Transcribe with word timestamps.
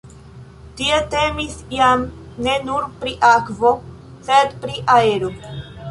Tie 0.79 1.01
temis 1.15 1.53
jam 1.79 2.07
ne 2.47 2.57
nur 2.71 2.89
pri 3.05 3.15
akvo, 3.33 3.77
sed 4.31 4.61
pri 4.65 4.85
aero. 5.01 5.35